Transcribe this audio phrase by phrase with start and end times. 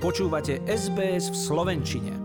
[0.00, 2.16] Počúvate SBS v Slovenčine.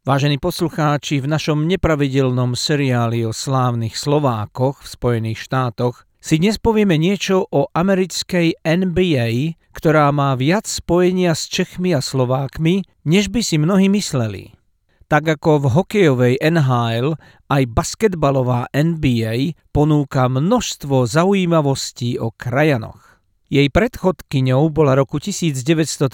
[0.00, 6.96] Vážení poslucháči, v našom nepravidelnom seriáli o slávnych Slovákoch v Spojených štátoch si dnes povieme
[6.96, 13.60] niečo o americkej NBA, ktorá má viac spojenia s Čechmi a Slovákmi, než by si
[13.60, 14.56] mnohí mysleli.
[15.04, 17.20] Tak ako v hokejovej NHL,
[17.52, 23.13] aj basketbalová NBA ponúka množstvo zaujímavostí o krajanoch.
[23.54, 26.10] Jej predchodkyňou bola roku 1937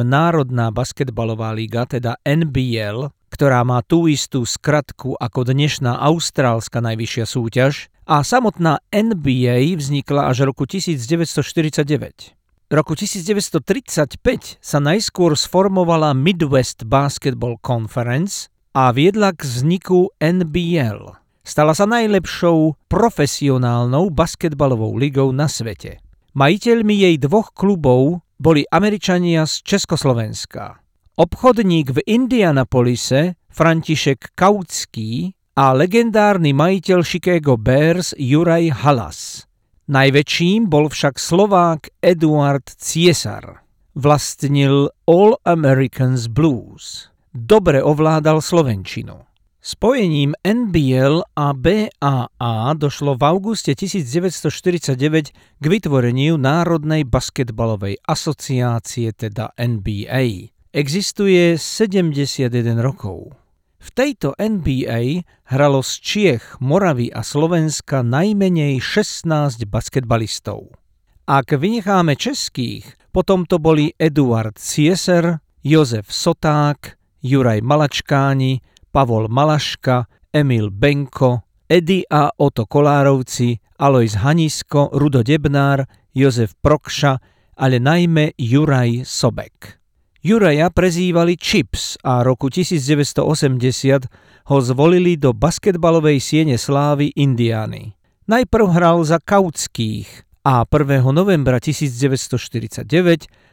[0.00, 7.92] Národná basketbalová liga, teda NBL, ktorá má tú istú skratku ako dnešná austrálska najvyššia súťaž
[8.08, 12.32] a samotná NBA vznikla až roku 1949.
[12.32, 21.12] V roku 1935 sa najskôr sformovala Midwest Basketball Conference a viedla k vzniku NBL.
[21.44, 26.00] Stala sa najlepšou profesionálnou basketbalovou ligou na svete.
[26.34, 30.82] Majiteľmi jej dvoch klubov boli Američania z Československa.
[31.14, 39.46] Obchodník v Indianapolise František Kautský a legendárny majiteľ Chicago Bears Juraj Halas.
[39.86, 43.62] Najväčším bol však Slovák Eduard Ciesar.
[43.94, 47.14] Vlastnil All Americans Blues.
[47.30, 49.22] Dobre ovládal slovenčinu.
[49.64, 60.52] Spojením NBL a BAA došlo v auguste 1949 k vytvoreniu Národnej basketbalovej asociácie, teda NBA.
[60.68, 63.32] Existuje 71 rokov.
[63.80, 70.76] V tejto NBA hralo z Čiech, Moravy a Slovenska najmenej 16 basketbalistov.
[71.24, 72.84] Ak vynecháme českých,
[73.16, 78.60] potom to boli Eduard Cieser, Jozef Soták, Juraj Malačkáni,
[78.94, 85.82] Pavol Malaška, Emil Benko, Edy a Oto Kolárovci, Alois Hanisko, Rudo Debnár,
[86.14, 87.18] Jozef Prokša,
[87.58, 89.82] ale najmä Juraj Sobek.
[90.22, 97.98] Juraja prezývali Chips a roku 1980 ho zvolili do basketbalovej siene slávy Indiány.
[98.30, 101.02] Najprv hral za Kautských a 1.
[101.10, 102.86] novembra 1949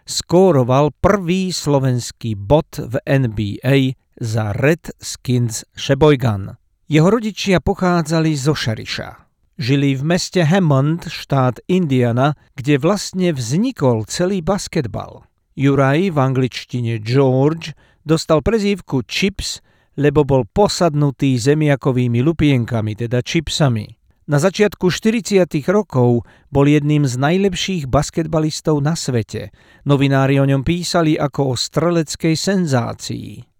[0.05, 6.53] skóroval prvý slovenský bod v NBA za Red Skins Sheboygan.
[6.85, 9.09] Jeho rodičia pochádzali zo Šariša.
[9.57, 15.25] Žili v meste Hammond, štát Indiana, kde vlastne vznikol celý basketbal.
[15.57, 17.73] Juraj v angličtine George
[18.05, 19.57] dostal prezývku Chips,
[19.97, 23.89] lebo bol posadnutý zemiakovými lupienkami, teda čipsami.
[24.29, 25.49] Na začiatku 40.
[25.73, 29.49] rokov bol jedným z najlepších basketbalistov na svete.
[29.83, 33.50] Novinári o ňom písali ako o streleckej senzácii.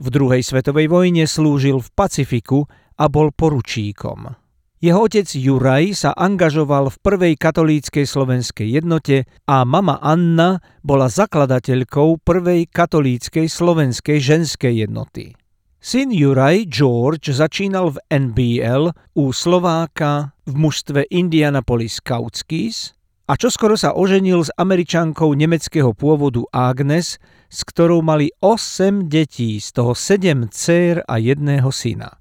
[0.00, 2.64] V druhej svetovej vojne slúžil v Pacifiku
[2.96, 4.32] a bol poručíkom.
[4.80, 12.24] Jeho otec Juraj sa angažoval v prvej katolíckej slovenskej jednote a mama Anna bola zakladateľkou
[12.24, 15.36] prvej katolíckej slovenskej ženskej jednoty.
[15.84, 18.88] Syn Juraj George začínal v NBL
[19.20, 22.96] u Slováka v mužstve Indianapolis Kautskis
[23.30, 29.70] a čoskoro sa oženil s američankou nemeckého pôvodu Agnes, s ktorou mali 8 detí, z
[29.70, 32.18] toho 7 dcér a jedného syna.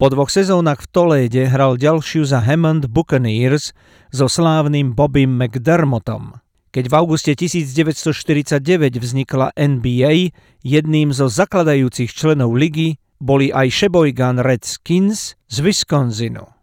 [0.00, 3.76] Po dvoch sezónach v Toléde hral ďalšiu za Hammond Buccaneers
[4.08, 6.40] so slávnym Bobbym McDermottom.
[6.72, 10.32] Keď v auguste 1949 vznikla NBA,
[10.64, 16.55] jedným zo zakladajúcich členov ligy boli aj Sheboygan Redskins z Wisconsinu.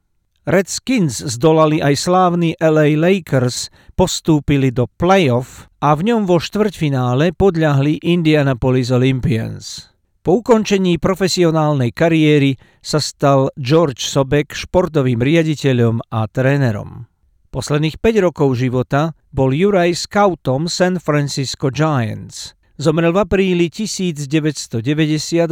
[0.44, 8.04] Redskins zdolali aj slávny LA Lakers, postúpili do playoff a v ňom vo štvrťfinále podľahli
[8.04, 9.88] Indianapolis Olympians.
[10.20, 17.08] Po ukončení profesionálnej kariéry sa stal George Sobek športovým riaditeľom a trénerom.
[17.48, 24.74] Posledných 5 rokov života bol Juraj scoutom San Francisco Giants– Zomrel v apríli 1990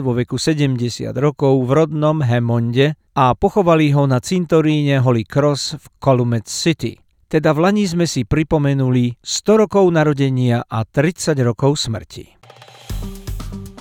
[0.01, 5.85] vo veku 70 rokov v rodnom Hemonde a pochovali ho na cintoríne Holy Cross v
[6.01, 6.97] Calumet City.
[7.29, 12.25] Teda v Lani sme si pripomenuli 100 rokov narodenia a 30 rokov smrti.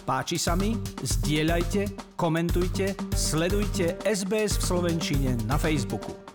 [0.04, 0.76] Páči sa mi?
[1.00, 6.29] Zdieľajte, komentujte, sledujte SBS v Slovenčine na Facebooku.